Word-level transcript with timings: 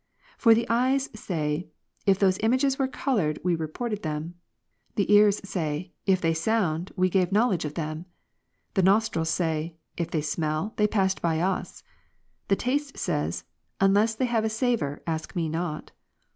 For 0.35 0.55
the 0.55 0.65
eyes 0.67 1.11
say, 1.13 1.67
"if 2.07 2.17
those 2.17 2.39
images 2.39 2.79
were 2.79 2.87
coloured, 2.87 3.37
we 3.43 3.55
reported 3.55 3.99
of 3.99 4.01
them." 4.01 4.33
The 4.95 5.13
ears 5.13 5.39
say," 5.47 5.91
if 6.07 6.19
they 6.19 6.33
sound, 6.33 6.91
we 6.95 7.07
gave 7.07 7.31
knowledge 7.31 7.65
of 7.65 7.75
them." 7.75 8.07
The 8.73 8.81
nostrils 8.81 9.29
say," 9.29 9.75
if 9.97 10.09
they 10.09 10.21
smell, 10.21 10.73
they 10.77 10.87
passed 10.87 11.21
by 11.21 11.39
us." 11.39 11.83
The 12.47 12.55
taste 12.55 12.97
says," 12.97 13.43
unless 13.79 14.15
they 14.15 14.25
have 14.25 14.43
a 14.43 14.49
savour, 14.49 15.03
ask 15.05 15.35
me 15.35 15.47
not." 15.47 15.91